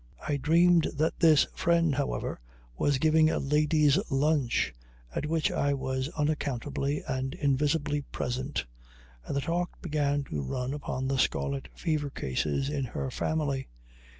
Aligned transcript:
I 0.27 0.37
dreamed 0.37 0.85
that 0.95 1.19
this 1.19 1.45
friend, 1.53 1.93
however, 1.93 2.39
was 2.75 2.97
giving 2.97 3.29
a 3.29 3.37
ladies' 3.37 3.99
lunch, 4.09 4.73
at 5.15 5.27
which 5.27 5.51
I 5.51 5.75
was 5.75 6.09
unaccountably 6.17 7.03
and 7.07 7.35
invisibly 7.35 8.01
present, 8.11 8.65
and 9.27 9.35
the 9.35 9.41
talk 9.41 9.79
began 9.79 10.23
to 10.23 10.41
run 10.41 10.73
upon 10.73 11.07
the 11.07 11.19
scarlet 11.19 11.67
fever 11.75 12.09
cases 12.09 12.67
in 12.67 12.85
her 12.85 13.11
family. 13.11 13.67